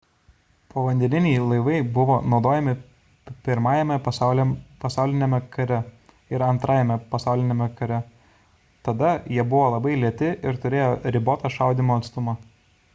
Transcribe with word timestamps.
povandeniniai 0.73 1.41
laivai 1.49 1.73
buvo 1.97 2.15
naudojami 2.33 2.73
i 3.33 4.45
pasauliniame 4.85 5.41
kare 5.57 5.77
ir 6.37 6.45
ii 6.47 6.97
pasauliniame 7.13 7.67
kare 7.83 8.01
tada 8.89 9.13
jie 9.37 9.47
buvo 9.55 9.69
labai 9.75 9.95
lėti 10.07 10.33
ir 10.51 10.59
turėjo 10.65 10.89
ribotą 11.19 11.53
šaudymo 11.59 12.01
atstumą 12.01 12.39